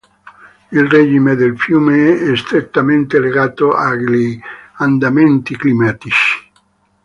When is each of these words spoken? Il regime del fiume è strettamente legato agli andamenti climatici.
Il 0.71 0.87
regime 0.89 1.35
del 1.35 1.59
fiume 1.59 2.19
è 2.19 2.35
strettamente 2.35 3.19
legato 3.19 3.75
agli 3.75 4.35
andamenti 4.77 5.55
climatici. 5.55 6.49